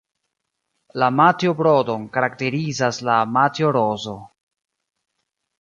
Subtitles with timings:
[1.01, 4.19] La matjo-brodon karakterizas la "matjo-rozo".